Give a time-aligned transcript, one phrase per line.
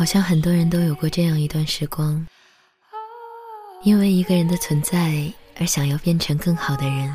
[0.00, 2.26] 好像很多人都有过这样一段时光，
[3.82, 7.14] 因为一个人的存在而想要变成更好的人。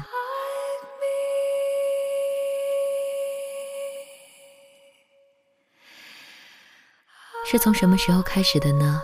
[7.48, 9.02] 是从什么时候开始的呢？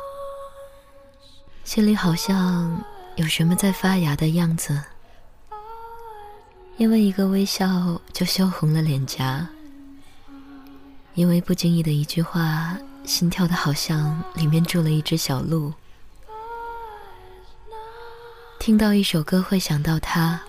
[1.64, 2.80] 心里好像
[3.16, 4.80] 有什么在发芽的样子，
[6.78, 9.50] 因为一个微笑就羞红了脸颊，
[11.16, 15.74] 因为不经意的一句话，心跳的好像里面住了一只小鹿。
[18.60, 20.40] 听到一首歌会想到他，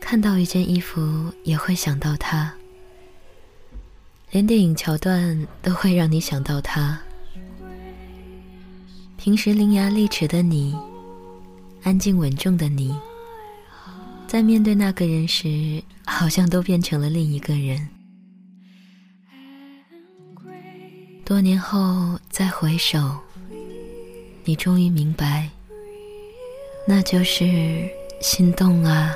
[0.00, 2.52] 看到一件衣服也会想到他。
[4.30, 6.98] 连电影桥段都会让你想到他。
[9.16, 10.76] 平时伶牙俐齿的你，
[11.82, 12.96] 安静稳重的你，
[14.26, 17.88] 在面对那个人时，好像都变成了另一个人。
[21.28, 22.98] 多年后再回首，
[24.44, 25.46] 你终于明白，
[26.86, 27.86] 那就是
[28.18, 29.14] 心动啊。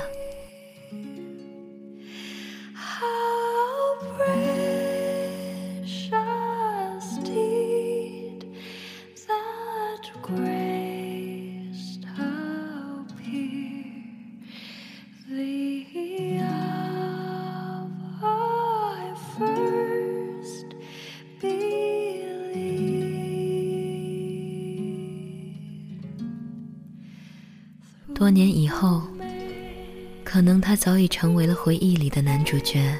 [28.13, 29.01] 多年以后，
[30.23, 32.95] 可能他早已成为了回忆里的男主角，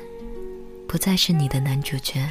[0.87, 2.27] 不再是你的男主角，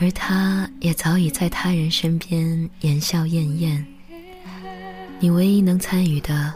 [0.00, 3.86] 而他也早已在他人身边言笑晏晏。
[5.20, 6.52] 你唯一能参与的，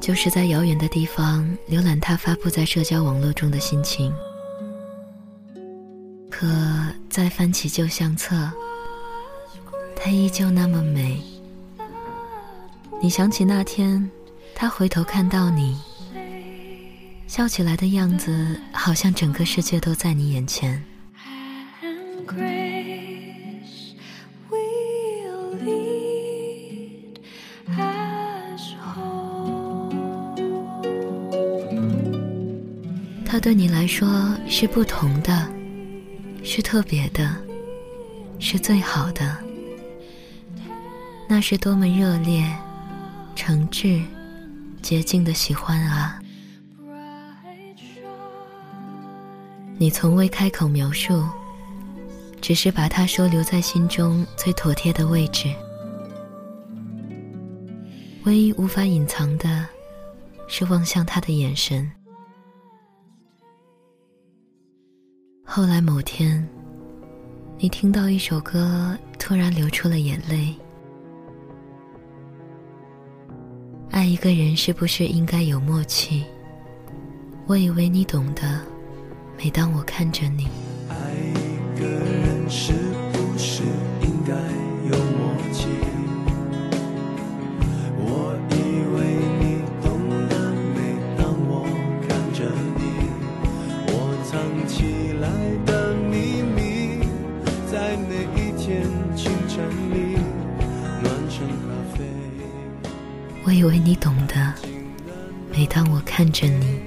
[0.00, 4.12] 就是在遥远的地方浏览他发布在社交网络中的心情。
[6.30, 6.46] 可
[7.08, 8.50] 再翻起旧相册，
[9.96, 11.20] 他依旧那么美。
[13.02, 14.10] 你想起那天，
[14.54, 15.74] 他回头看到你，
[17.26, 20.84] 笑起来的样子，好像整个世界都在你眼前。
[33.24, 35.50] 他对你来说是不同的，
[36.44, 37.34] 是特别的，
[38.38, 39.38] 是最好的。
[41.26, 42.44] 那是多么热烈！
[43.42, 44.02] 诚挚、
[44.82, 46.20] 洁净的喜欢啊！
[49.78, 51.24] 你从未开口描述，
[52.42, 55.50] 只是把它收留在心中最妥帖的位置。
[58.24, 59.66] 唯一无法隐藏的，
[60.46, 61.90] 是望向他的眼神。
[65.42, 66.46] 后来某天，
[67.58, 70.54] 你听到一首歌，突然流出了眼泪。
[73.92, 76.22] 爱一个人是不是应该有默契？
[77.46, 78.60] 我以为你懂得。
[79.36, 80.46] 每当我看着你，
[80.88, 80.94] 爱
[81.34, 82.72] 一个人是
[83.12, 83.64] 不是
[84.02, 84.32] 应该
[84.88, 85.66] 有默契？
[87.98, 88.54] 我以
[88.94, 88.98] 为
[89.40, 89.42] 你
[89.82, 89.98] 懂
[90.28, 90.38] 得。
[90.72, 91.66] 每当我
[92.06, 92.44] 看着
[92.76, 92.80] 你，
[93.88, 93.92] 我
[94.30, 95.26] 藏起来
[95.66, 97.02] 的秘密，
[97.70, 98.86] 在每一天
[99.16, 100.19] 清晨里
[103.50, 104.54] 我以为你懂得。
[105.50, 106.78] 每当我看着你，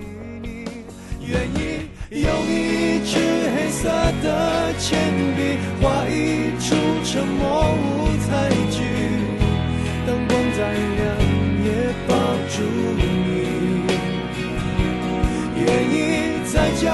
[1.19, 3.19] 愿意用一支
[3.53, 3.89] 黑色
[4.23, 8.79] 的铅笔画一出沉默舞台剧，
[10.07, 11.03] 灯光再亮
[11.65, 11.67] 也
[12.07, 12.15] 抱
[12.47, 12.63] 住
[12.95, 13.03] 你。
[15.57, 16.87] 愿意在角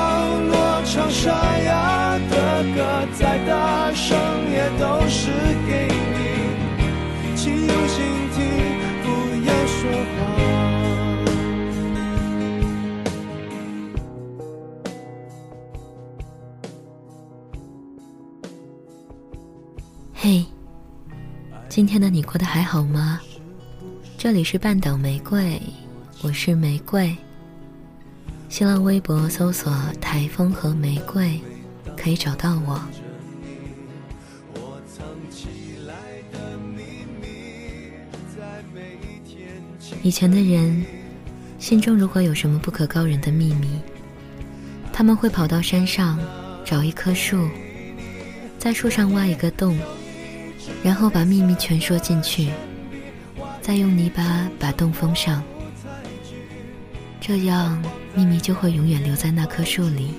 [0.50, 4.18] 落唱沙哑的歌，再大声
[4.52, 5.30] 也都是
[5.68, 8.19] 给你，请用心
[21.80, 23.22] 今天的你过得还好吗？
[24.18, 25.58] 这里是半岛玫瑰，
[26.22, 27.16] 我是玫瑰。
[28.50, 31.40] 新浪微博搜索“台风和玫瑰”，
[31.96, 32.82] 可以找到我。
[40.04, 40.84] 以前的人，
[41.60, 43.80] 心中如果有什么不可告人的秘密，
[44.92, 46.20] 他们会跑到山上
[46.66, 47.48] 找一棵树，
[48.58, 49.80] 在树上挖一个洞，
[50.84, 52.50] 然后把秘密全说进去，
[53.62, 55.44] 再用泥巴把洞封上。
[57.20, 57.82] 这样，
[58.16, 60.16] 秘密就会永远留在那棵树里，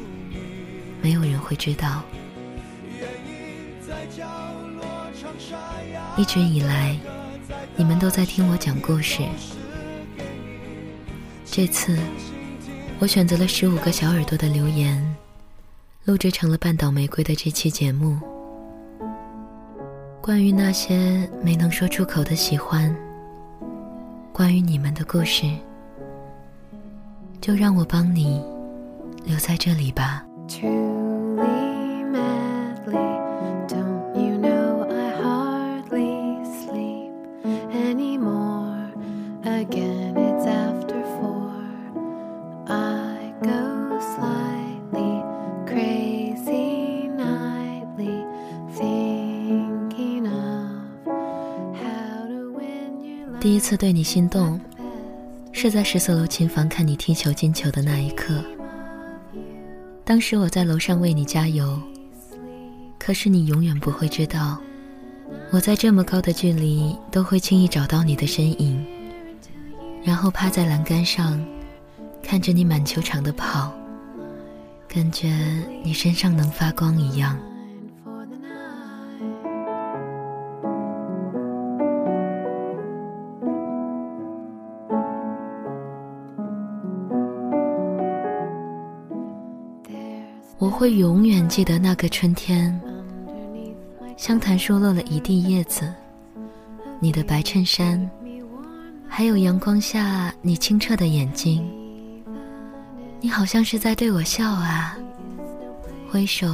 [1.03, 2.03] 没有人会知道。
[6.17, 6.97] 一直以来，
[7.75, 9.23] 你们都在听我讲故事。
[11.45, 11.99] 这次，
[12.99, 15.17] 我选择了十五个小耳朵的留言，
[16.05, 18.21] 录制成了半岛玫瑰的这期节目。
[20.31, 22.95] 关于那些没能说出口的喜欢，
[24.33, 25.45] 关于你们的故事，
[27.41, 28.41] 就让我帮你
[29.25, 30.25] 留在这里吧。
[53.71, 54.61] 次对你心动，
[55.53, 58.43] 是在十四楼琴房看你踢球进球的那一刻。
[60.05, 61.81] 当时我在楼上为你加油，
[62.99, 64.59] 可是你永远不会知道，
[65.53, 68.85] 我在这么高的距离都会轻易找到你的身影，
[70.03, 71.41] 然后趴在栏杆上，
[72.25, 73.73] 看着你满球场的跑，
[74.89, 75.29] 感觉
[75.85, 77.39] 你身上能发光一样。
[90.71, 92.81] 我会永远记得那个春天，
[94.17, 95.93] 香檀树落了一地叶子，
[97.01, 98.09] 你的白衬衫，
[99.09, 101.69] 还有阳光下你清澈的眼睛。
[103.21, 104.97] 你好像是在对我笑啊，
[106.09, 106.47] 挥手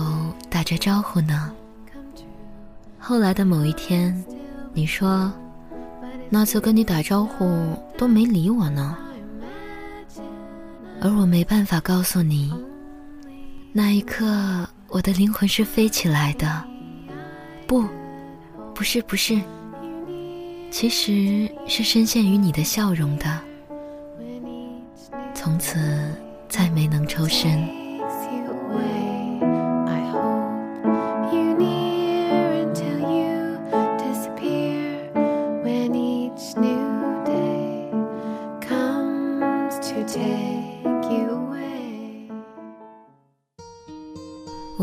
[0.49, 1.53] 打着招呼呢。
[2.99, 4.25] 后来的某一天，
[4.73, 5.31] 你说
[6.31, 8.97] 那次跟你打招呼都没理我呢，
[11.03, 12.51] 而我没办法告诉你。
[13.79, 16.65] 那一刻，我的灵魂是飞起来的，
[17.67, 17.85] 不，
[18.75, 19.39] 不是，不是，
[20.71, 23.39] 其实是深陷于你的笑容的，
[25.35, 25.79] 从此
[26.49, 27.69] 再没能抽身。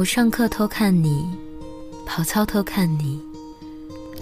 [0.04, 1.26] 我上课偷看你，
[2.06, 3.22] 跑操偷看你，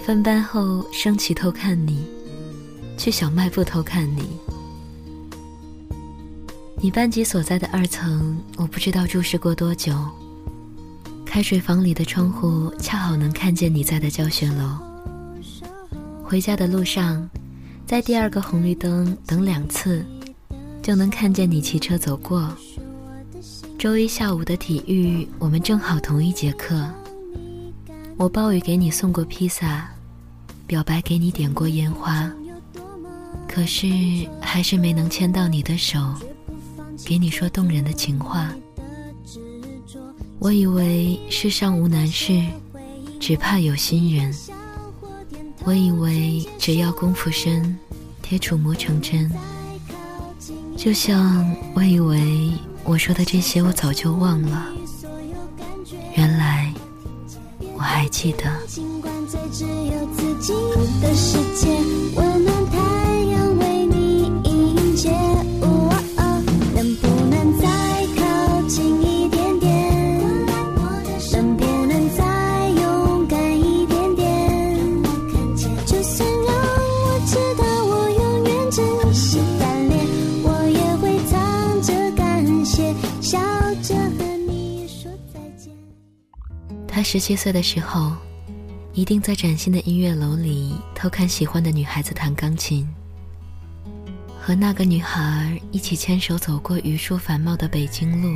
[0.05, 2.05] 分班后升旗偷看你，
[2.99, 4.29] 去小卖部偷看你。
[6.79, 9.91] 你班级所在的二层，我不知道注视过多久。
[11.25, 14.77] 开水房里的窗户恰好能看见你在的教学楼。
[16.23, 17.27] 回家的路上，
[17.87, 20.05] 在第二个红绿灯等两次，
[20.83, 22.55] 就能看见你骑车走过。
[23.81, 26.87] 周一下午的体育，我们正好同一节课。
[28.15, 29.89] 我暴雨给你送过披萨，
[30.67, 32.31] 表白给你点过烟花，
[33.47, 33.87] 可是
[34.39, 36.13] 还是没能牵到你的手，
[37.03, 38.53] 给你说动人的情话。
[40.37, 42.39] 我以为世上无难事，
[43.19, 44.31] 只怕有心人。
[45.63, 47.75] 我以为只要功夫深，
[48.21, 49.31] 铁杵磨成针。
[50.77, 52.51] 就像我以为。
[52.83, 54.67] 我说的这些，我早就忘了。
[56.15, 56.73] 原来
[57.75, 58.51] 我还记得。
[87.11, 88.15] 十七岁的时候，
[88.93, 92.87] 一定在崭新的音乐楼里偷看喜欢的女孩子弹钢琴，
[94.39, 98.29] 和那个女孩一起牵手走过榆树繁茂的北京路，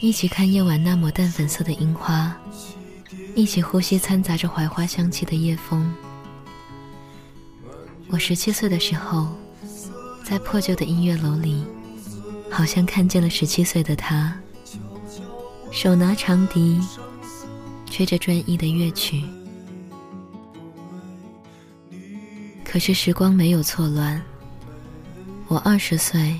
[0.00, 2.32] 一起看夜晚那抹淡粉色的樱花，
[3.34, 5.92] 一起呼吸掺杂着槐花香气的夜风。
[8.10, 9.26] 我十七岁的时候，
[10.24, 11.64] 在破旧的音乐楼里，
[12.48, 14.32] 好像看见了十七岁的他，
[15.72, 16.80] 手拿长笛。
[17.96, 19.22] 吹着专一的乐曲，
[22.62, 24.20] 可是时光没有错乱。
[25.48, 26.38] 我二十岁，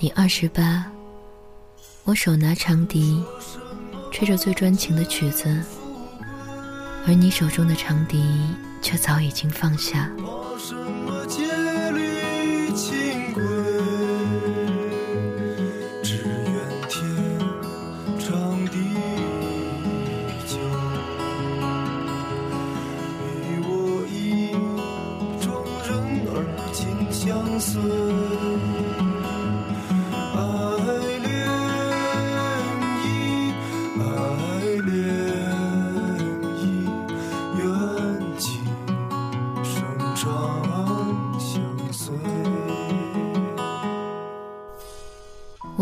[0.00, 0.84] 你二十八，
[2.02, 3.22] 我手拿长笛，
[4.10, 5.62] 吹着最专情的曲子，
[7.06, 8.20] 而你手中的长笛
[8.82, 10.10] 却早已经放下。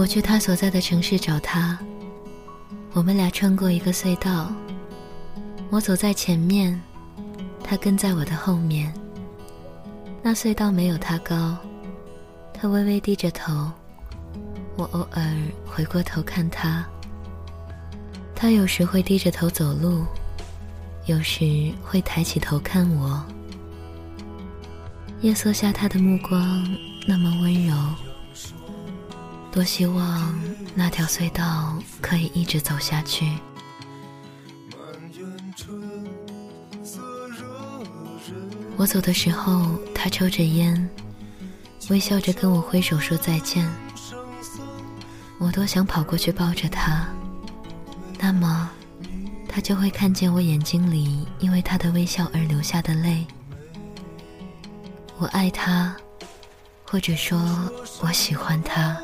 [0.06, 1.76] 我去他所在的城市找他，
[2.92, 4.52] 我们俩穿过一个隧道，
[5.68, 6.80] 我走在前面，
[7.64, 8.94] 他跟在我的后面。
[10.22, 11.56] 那隧道没有他高，
[12.54, 13.68] 他微微低着头，
[14.76, 15.24] 我偶尔
[15.66, 16.86] 回过头看他，
[18.32, 20.04] 他有时会低着头走路，
[21.06, 23.26] 有时会抬起头看我。
[25.22, 26.64] 夜色下，他的目光
[27.08, 27.74] 那么温柔。
[29.56, 30.38] 多希望
[30.74, 33.26] 那条隧道可以一直走下去。
[38.76, 40.90] 我走的时候，他抽着烟，
[41.88, 43.66] 微笑着跟我挥手说再见。
[45.38, 47.08] 我多想跑过去抱着他，
[48.20, 48.70] 那么
[49.48, 53.26] 他就会看见我眼睛里因为他的微笑而流下的泪。
[55.16, 55.96] 我爱他，
[56.84, 57.40] 或者说
[58.02, 58.94] 我喜欢他。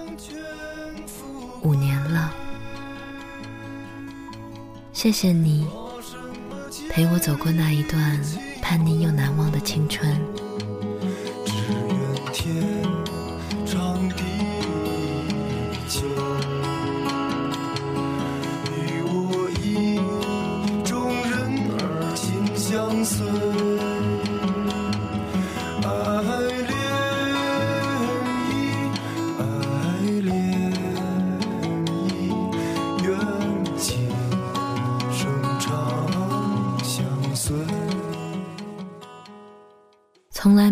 [5.02, 5.66] 谢谢你
[6.88, 8.21] 陪我走过那一段
[8.62, 10.16] 叛逆又难忘的青春。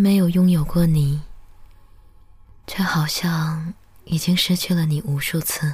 [0.01, 1.21] 没有拥有过你，
[2.67, 5.71] 却好像已经失去了你无数次。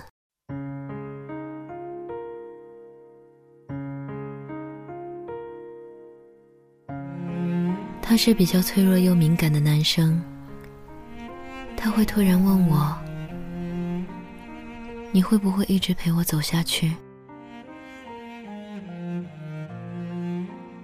[8.03, 10.21] 他是比较脆弱又敏感的男生，
[11.77, 12.99] 他会突然问我
[15.13, 16.93] ：“你会不会一直陪我走下去？”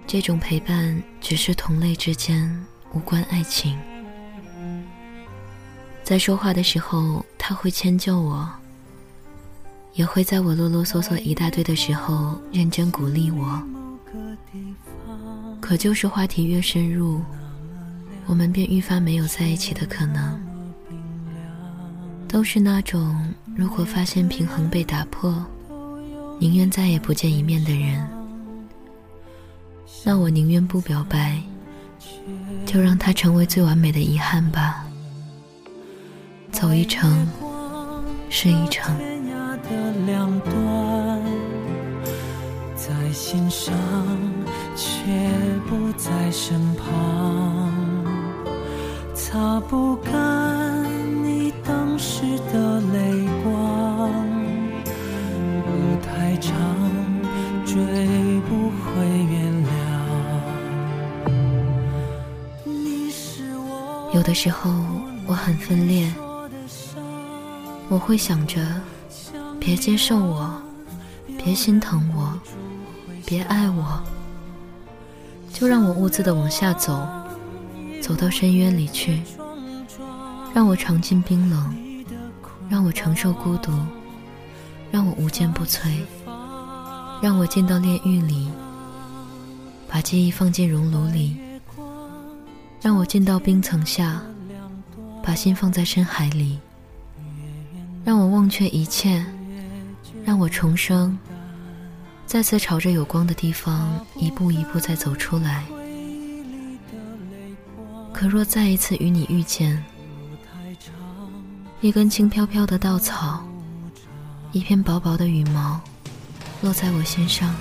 [0.07, 2.65] 这种陪伴只是同类之间。
[2.93, 3.77] 无关爱情，
[6.03, 8.47] 在说话的时候，他会迁就我，
[9.93, 13.61] 也会在我啰啰嗦嗦一大堆的时候认真鼓励我。
[15.59, 17.21] 可就是话题越深入，
[18.27, 20.39] 我们便愈发没有在一起的可能。
[22.27, 25.43] 都是那种如果发现平衡被打破，
[26.39, 28.07] 宁愿再也不见一面的人。
[30.03, 31.41] 那我宁愿不表白。
[32.65, 34.85] 就让它成为最完美的遗憾吧。
[36.51, 37.27] 走一程
[38.29, 38.95] 是一程。
[42.75, 43.73] 在心上，
[44.75, 45.05] 却
[45.69, 47.71] 不在身旁，
[49.15, 50.83] 擦不干
[51.23, 54.11] 你当时的泪光。
[55.63, 56.51] 路太长，
[57.65, 57.75] 追
[58.49, 59.52] 不回原
[64.23, 64.71] 有的时候
[65.27, 66.09] 我很分裂，
[67.89, 68.57] 我会想着，
[69.59, 70.49] 别接受我，
[71.37, 72.33] 别心疼我，
[73.25, 74.01] 别爱我，
[75.51, 77.05] 就让我兀自的往下走，
[78.01, 79.21] 走到深渊里去，
[80.53, 81.75] 让我尝尽冰冷，
[82.69, 83.73] 让我承受孤独，
[84.89, 85.97] 让我无坚不摧，
[87.21, 88.47] 让我进到炼狱里，
[89.89, 91.35] 把记忆放进熔炉里。
[92.83, 94.21] 让我进到冰层下，
[95.23, 96.59] 把心放在深海里。
[98.03, 99.25] 让我忘却一切，
[100.25, 101.17] 让我重生，
[102.25, 105.63] 再次朝着有光的地方一步一步再走出来。
[108.11, 109.81] 可若再一次与你遇见，
[111.79, 113.41] 一根轻飘飘的稻草，
[114.51, 115.79] 一片薄薄的羽毛，
[116.61, 117.55] 落在我心上，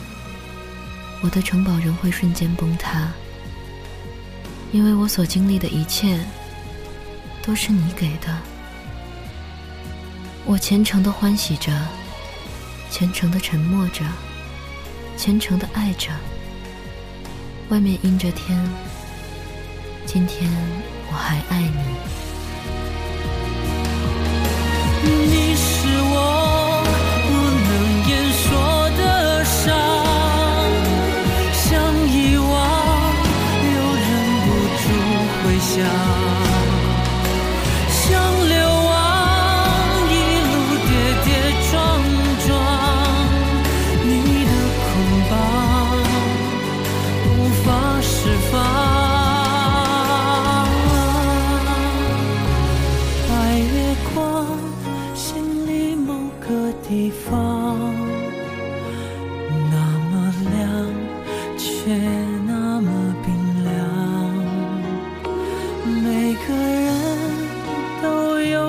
[1.21, 3.09] 我的城堡仍会瞬间崩塌。
[4.73, 6.19] 因为我所经历的一切，
[7.43, 8.35] 都是你给的。
[10.47, 11.71] 我虔诚的欢喜着，
[12.91, 14.02] 虔诚的沉默着，
[15.17, 16.11] 虔诚的爱着。
[17.69, 18.59] 外面阴着天，
[20.07, 20.50] 今天
[21.11, 21.79] 我还爱你。
[25.05, 26.51] 你是我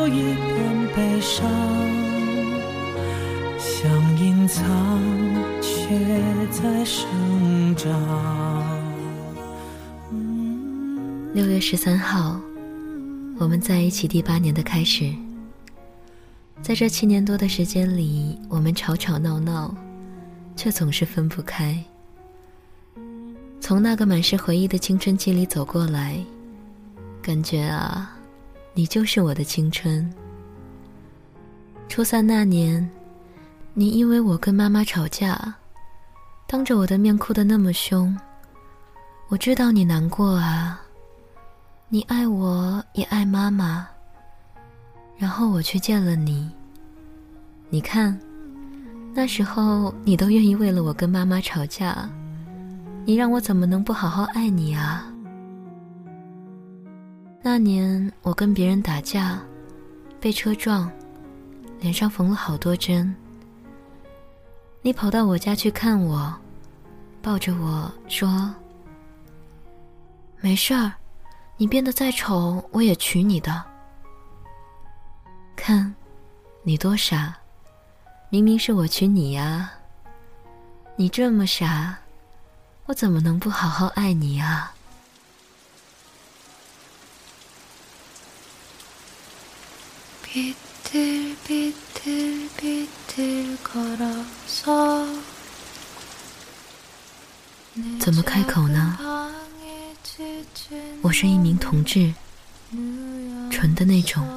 [0.07, 1.49] 一点悲伤，
[3.57, 4.63] 想隐藏，
[5.61, 5.97] 却
[6.51, 7.91] 在生长。
[11.33, 12.39] 六月十三号，
[13.39, 15.11] 我们在一起第八年的开始。
[16.61, 19.75] 在这七年多的时间里，我们吵吵闹闹，
[20.55, 21.83] 却总是分不开。
[23.59, 26.17] 从那个满是回忆的青春期里走过来，
[27.21, 28.15] 感觉啊，
[28.73, 30.11] 你就是我的青春。
[31.87, 32.89] 初三那年，
[33.75, 35.53] 你因为我跟妈妈吵架，
[36.47, 38.17] 当着我的面哭得那么凶，
[39.27, 40.81] 我知道你难过啊。
[41.89, 43.87] 你爱我也爱妈妈，
[45.17, 46.49] 然后我去见了你。
[47.69, 48.19] 你看，
[49.13, 52.09] 那时候你都愿意为了我跟妈妈吵架，
[53.05, 55.12] 你让我怎么能不好好爱你啊？
[57.45, 59.37] 那年我跟别人打架，
[60.21, 60.89] 被车撞，
[61.81, 63.13] 脸上缝了好多针。
[64.81, 66.33] 你跑到我家去看我，
[67.21, 68.55] 抱着我说
[70.39, 70.93] ：“没事儿。”
[71.55, 73.63] 你变得再丑，我也娶你的。
[75.55, 75.93] 看，
[76.63, 77.37] 你多傻！
[78.29, 79.71] 明明是我娶你呀。
[80.95, 81.95] 你这么傻，
[82.85, 84.73] 我怎么能不好好爱你啊？
[97.99, 98.97] 怎么开口呢？
[101.03, 102.11] 我是一名同志，
[103.51, 104.27] 纯的那种。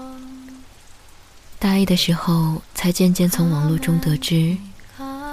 [1.59, 4.55] 大一的时候，才渐渐从网络中得知，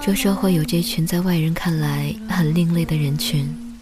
[0.02, 3.78] 这社会有这群在外人看来很另类的人群。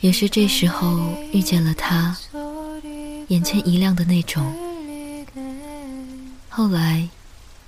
[0.00, 0.98] 也是这时候
[1.32, 2.16] 遇见了他，
[3.28, 4.52] 眼前一亮的那种。
[6.54, 7.08] 后来，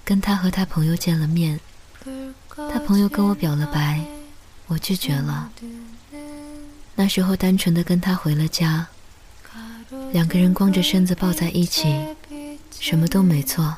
[0.04, 1.58] 跟他和他朋友见了面，
[2.54, 4.04] 他朋友跟我表了白，
[4.66, 5.50] 我拒绝了。
[6.94, 8.86] 那时候单纯的跟他回了家，
[10.12, 11.96] 两个人光着身子抱在一起，
[12.78, 13.74] 什么都没做。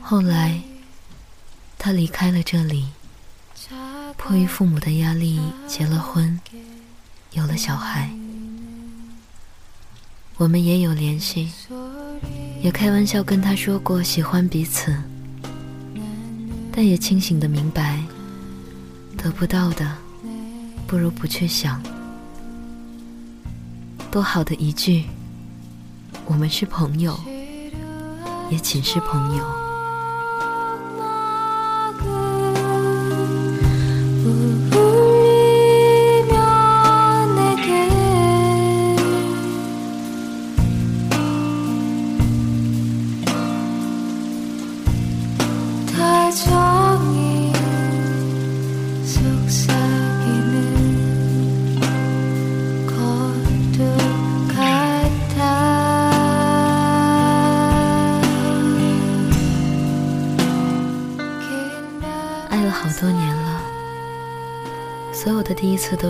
[0.00, 0.62] 后来，
[1.76, 2.88] 他离开了这里，
[4.16, 6.40] 迫于父母的压力结了婚，
[7.32, 8.10] 有了小孩。
[10.38, 11.52] 我们也有联系，
[12.62, 14.94] 也开玩笑跟他说过喜欢彼此，
[16.72, 18.02] 但也清醒的明白，
[19.16, 19.96] 得不到的。
[20.86, 21.82] 不如不去想，
[24.10, 25.04] 多好的一句，
[26.26, 27.18] 我们是朋友，
[28.50, 29.65] 也仅是朋友。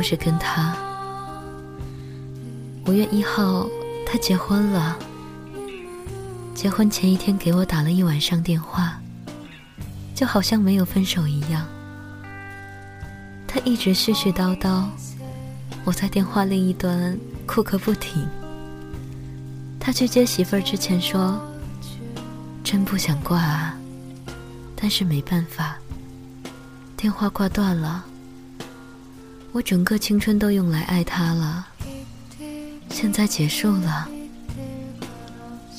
[0.09, 0.73] 是跟他。
[2.87, 3.67] 五月一号，
[4.07, 4.97] 他结婚了。
[6.55, 9.01] 结婚前一天给我打了一晚上电话，
[10.15, 11.67] 就好像没有分手一样。
[13.49, 14.85] 他一直絮絮叨叨，
[15.85, 18.25] 我在电话另一端哭个不停。
[19.81, 21.41] 他去接媳妇儿之前说
[22.63, 23.77] ：“真不想挂啊，
[24.77, 25.77] 但是没办法，
[26.97, 28.05] 电话挂断了。”
[29.57, 31.67] 我整个青春都用来爱他了，
[32.91, 34.07] 现在结束了，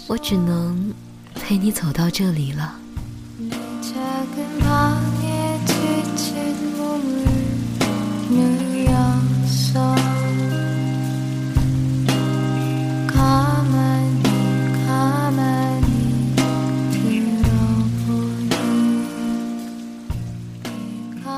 [0.08, 0.92] 我只能
[1.36, 2.74] 陪你走到这里了。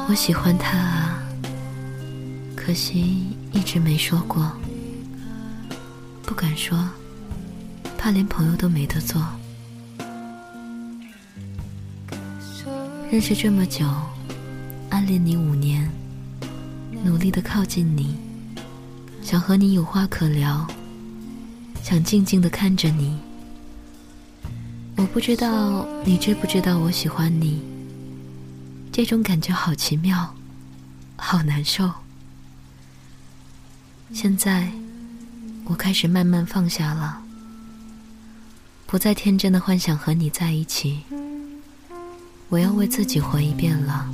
[0.08, 1.09] 我喜欢他啊。
[2.70, 4.48] 可惜一直没说过，
[6.22, 6.78] 不敢说，
[7.98, 9.20] 怕连朋友都没得做。
[13.12, 13.88] 认识这么久，
[14.92, 15.90] 暗恋你五年，
[17.04, 18.16] 努力的靠近你，
[19.24, 20.68] 想和你有话可聊，
[21.82, 23.18] 想静静的看着你。
[24.96, 27.64] 我不知道你知不知道我喜欢你，
[28.92, 30.36] 这种感觉好奇妙。
[31.16, 31.92] 好难受。
[34.12, 34.70] 现在，
[35.66, 37.22] 我开始慢慢放下了，
[38.86, 41.04] 不再天真的幻想和你在一起。
[42.50, 44.10] 我要为自己活一遍了。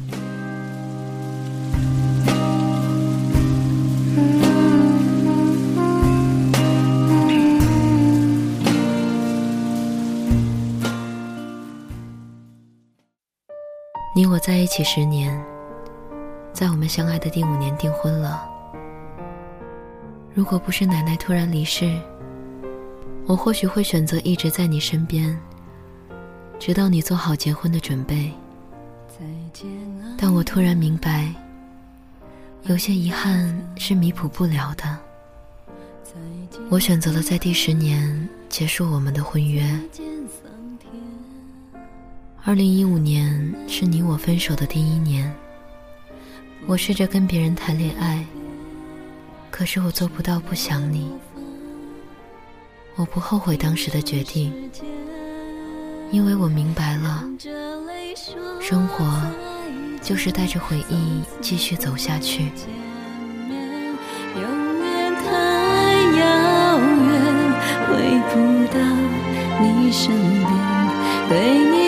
[14.15, 15.43] 你我在一起十年，
[16.53, 18.54] 在我们相爱的第五年订婚了。
[20.35, 21.97] 如果不是奶奶突然离世，
[23.25, 25.39] 我或许会选择一直在你身边，
[26.59, 28.29] 直到你做好结婚的准备。
[30.17, 31.33] 但我突然明白，
[32.63, 34.99] 有些遗憾是弥补不了的。
[36.69, 39.63] 我选择了在第十年结束我们的婚约。
[42.43, 45.33] 二零一五年是你我分手的第一年，
[46.67, 48.25] 我试着跟别人谈恋爱，
[49.57, 51.09] 可是我做不到不想你。
[52.97, 54.51] 我不后悔当时的决定，
[56.11, 57.23] 因为我明白了，
[58.59, 59.05] 生活
[60.01, 62.51] 就是带着回忆继续走下去。
[64.35, 64.43] 永
[64.83, 65.31] 远太
[66.19, 67.13] 遥远，
[67.87, 67.95] 回
[68.33, 68.35] 不
[68.73, 68.77] 到
[69.61, 70.51] 你身边，
[71.29, 71.33] 对
[71.71, 71.85] 你。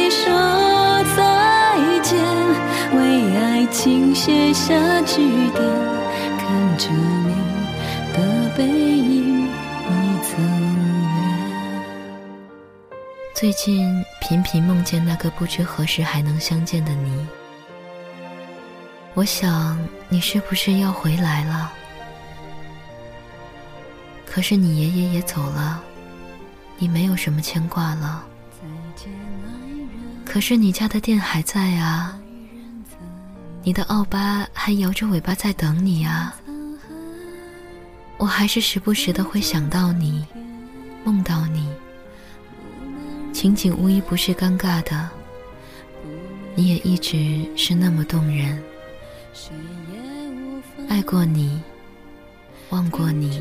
[3.70, 5.18] 请写下句
[5.52, 5.62] 点，
[6.40, 7.37] 看着你
[8.18, 9.50] 的背影已
[10.24, 12.18] 走远。
[13.36, 17.28] 最近频频梦见那个不知何时还能相见的你，
[19.14, 19.78] 我想
[20.10, 21.72] 你是不是要回来了？
[24.26, 25.80] 可是你爷爷也走了，
[26.80, 28.26] 你没有什么牵挂了。
[30.26, 32.18] 可是你家的店还在啊。
[33.64, 36.34] 你的奥巴还摇着尾巴在等你啊！
[38.18, 40.26] 我还是时不时的会想到你，
[41.04, 41.68] 梦到你，
[43.32, 45.10] 情景无一不是尴尬的，
[46.56, 48.62] 你也一直是那么动人。
[50.90, 51.62] 爱过你，
[52.72, 53.40] 忘过你，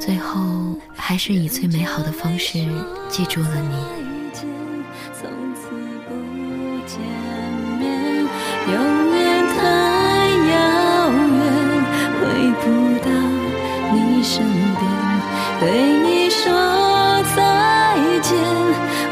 [0.00, 2.66] 最后还是以最美好的方式
[3.08, 4.15] 记住了你。
[12.66, 13.08] 不到
[13.92, 14.82] 你身边，
[15.60, 15.70] 对
[16.02, 16.42] 你说
[17.36, 17.38] 再
[18.20, 18.36] 见，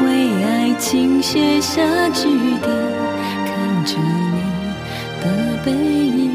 [0.04, 0.08] 为
[0.44, 2.26] 爱情写下句
[2.60, 2.68] 点，
[3.46, 4.36] 看着你
[5.22, 5.24] 的
[5.64, 6.33] 背影。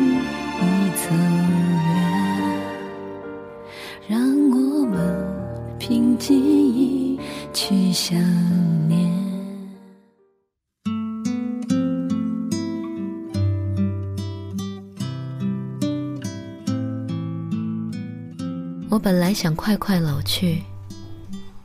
[19.01, 20.61] 本来想快快老去，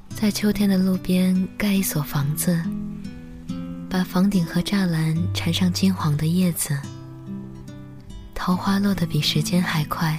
[0.08, 2.56] 在秋天的路边盖一所房子，
[3.90, 6.78] 把房顶和栅栏缠上金黄的叶子，
[8.34, 10.16] 桃花落得比时间还快。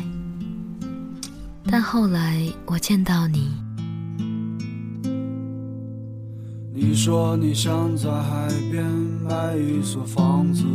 [1.68, 3.50] 但后来我见到你，
[6.74, 8.86] 你说你想在海边
[9.24, 10.66] 买一所房子。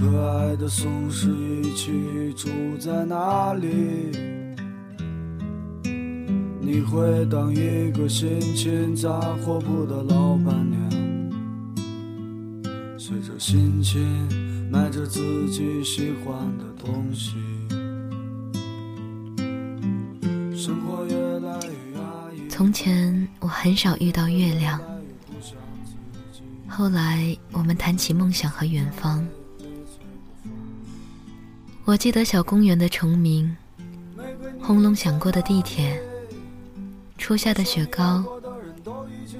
[0.00, 1.28] 可爱的松狮
[1.62, 3.68] 一起住在哪里？
[6.58, 10.90] 你会当一个心情杂货铺的老板娘，
[12.98, 14.00] 随着心情
[14.72, 17.34] 买着自己喜欢的东西。
[20.56, 22.00] 生活越来越压
[22.34, 22.48] 抑。
[22.48, 24.80] 从前我很少遇到月亮，
[26.66, 29.22] 后来我们谈起梦想和远方。
[31.90, 33.56] 我记得小公园的虫鸣，
[34.62, 36.00] 轰隆响过的地铁，
[37.18, 38.24] 初夏的雪糕，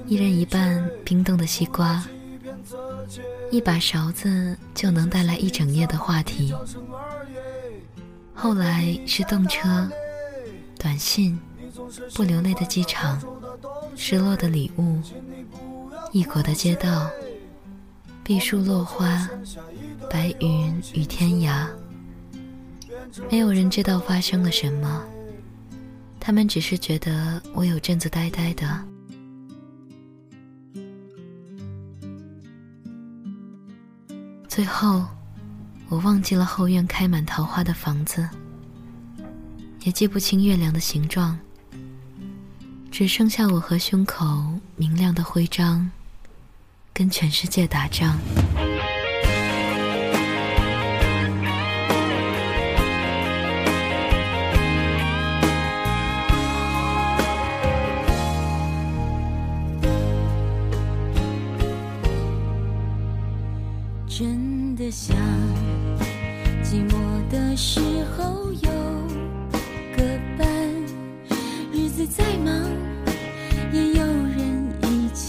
[0.05, 2.05] 一人一半冰冻的西瓜，
[3.51, 6.53] 一把勺子就能带来一整夜的话题。
[8.33, 9.89] 后来是动车、
[10.77, 11.39] 短信、
[12.13, 13.17] 不流泪的机场、
[13.95, 14.99] 失落的礼物、
[16.11, 17.09] 异国的街道、
[18.25, 19.25] 碧树落花、
[20.09, 21.65] 白云与天涯。
[23.29, 25.03] 没有人知道发生了什么，
[26.19, 28.85] 他们只是觉得我有阵子呆呆的。
[34.47, 35.05] 最后，
[35.87, 38.27] 我忘记了后院开满桃花的房子，
[39.83, 41.39] 也记不清月亮的形状，
[42.91, 44.25] 只剩下我和胸口
[44.75, 45.89] 明亮的徽章，
[46.93, 48.17] 跟全世界打仗。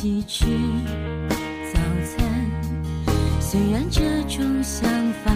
[0.02, 0.46] 起吃
[1.72, 2.28] 早餐。
[3.40, 4.90] 虽然这种想
[5.24, 5.32] 法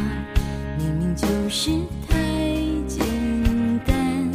[0.76, 1.70] 明明就是
[2.08, 2.16] 太
[2.88, 3.06] 简
[3.86, 4.28] 单，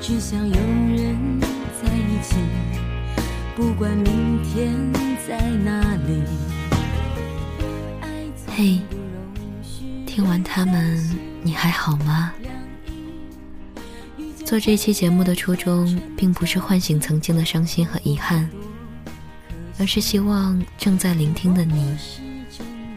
[0.00, 2.34] 只想有人在一起，
[3.54, 4.74] 不管明天
[5.24, 6.24] 在哪里。
[8.56, 8.80] 嘿，
[10.04, 12.32] 听完他们，你还好吗？
[14.44, 18.50] 做这期节目的初衷，并不是唤醒曾经的伤心和遗憾，
[19.78, 21.96] 而是希望正在聆听的你，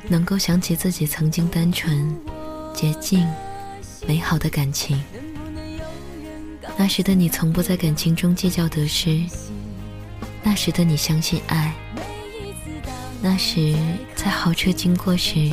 [0.07, 2.15] 能够想起自己曾经单纯、
[2.73, 3.27] 洁净、
[4.07, 5.01] 美好的感情。
[6.77, 9.27] 那时的你，从不在感情中计较得失；
[10.43, 11.73] 那时的你，相信爱。
[13.19, 13.75] 那时，
[14.13, 15.51] 在豪车经过时，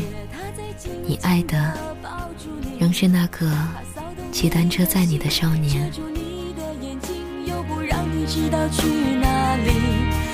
[1.06, 1.72] 你爱的
[2.78, 3.50] 仍是那个
[4.30, 5.90] 骑单车载你的少年。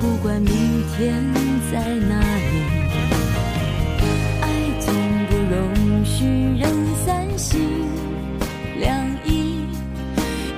[0.00, 1.22] 不管明天
[1.70, 2.62] 在哪里
[4.40, 4.46] 爱
[4.80, 4.94] 总
[5.28, 6.24] 不容许
[6.58, 6.70] 人
[7.04, 7.60] 三心
[8.78, 9.66] 两意。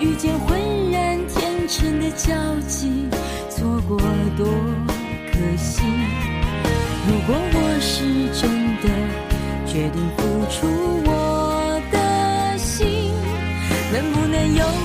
[0.01, 2.35] 遇见浑然天成的交
[2.69, 3.09] 集
[3.49, 3.99] 错过
[4.37, 4.47] 多
[5.33, 5.83] 可惜。
[7.07, 8.05] 如果我是
[8.41, 8.51] 真
[8.83, 8.89] 的
[9.67, 10.67] 决定付出
[11.07, 13.13] 我的心
[13.93, 14.84] 能不能有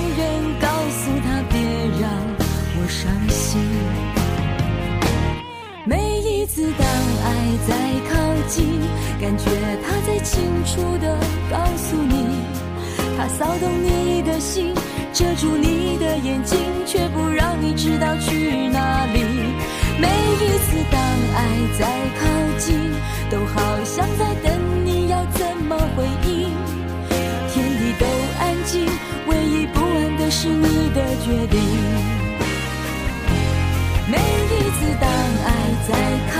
[9.20, 9.44] 感觉
[9.84, 11.16] 他在清楚地
[11.48, 12.26] 告诉你，
[13.16, 14.74] 他骚动你的心，
[15.12, 19.22] 遮住你的眼睛，却不让你知道去哪里。
[20.00, 21.00] 每一次当
[21.36, 21.38] 爱
[21.78, 21.86] 在
[22.18, 22.26] 靠
[22.58, 22.74] 近，
[23.30, 26.50] 都好像在等你要怎么回应。
[27.52, 28.06] 天地都
[28.40, 28.84] 安静，
[29.28, 31.60] 唯一不安的是你的决定。
[34.10, 35.08] 每一次当
[35.46, 35.48] 爱
[35.86, 35.94] 在
[36.32, 36.39] 靠，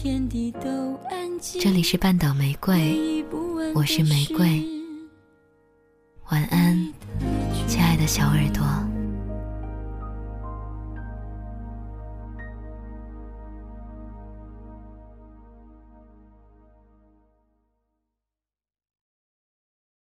[0.00, 1.60] 天地都安静。
[1.60, 3.24] 这里是半岛玫瑰，
[3.74, 4.64] 我是玫瑰。
[6.30, 6.94] 晚安，
[7.66, 8.62] 亲爱的小耳朵。